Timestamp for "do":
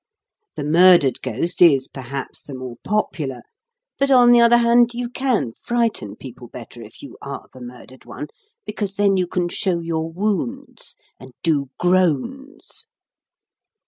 11.43-11.69